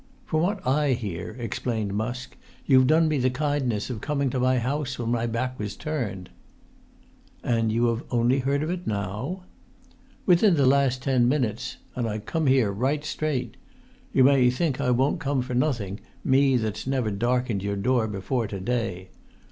"From 0.25 0.41
what 0.41 0.65
I 0.65 0.93
hear," 0.93 1.35
explained 1.37 1.93
Musk, 1.93 2.35
"you've 2.65 2.87
done 2.87 3.07
me 3.07 3.19
the 3.19 3.29
kindness 3.29 3.91
of 3.91 4.01
coming 4.01 4.31
to 4.31 4.39
my 4.39 4.57
house 4.57 4.97
when 4.97 5.11
my 5.11 5.27
back 5.27 5.59
was 5.59 5.75
turned." 5.75 6.31
"And 7.43 7.71
you 7.71 7.85
have 7.85 8.03
only 8.09 8.39
heard 8.39 8.63
of 8.63 8.71
it 8.71 8.87
now?" 8.87 9.43
"Within 10.25 10.55
the 10.55 10.65
last 10.65 11.03
ten 11.03 11.29
minutes; 11.29 11.77
and 11.95 12.07
I 12.09 12.17
come 12.17 12.47
here 12.47 12.71
right 12.71 13.05
straight. 13.05 13.57
You 14.11 14.23
may 14.23 14.49
think 14.49 14.81
I 14.81 14.89
wouldn't 14.89 15.19
come 15.19 15.43
for 15.43 15.53
nothing, 15.53 15.99
me 16.23 16.57
that's 16.57 16.87
never 16.87 17.11
darkened 17.11 17.61
your 17.61 17.75
door 17.75 18.07
before 18.07 18.47
to 18.47 18.59
day. 18.59 19.09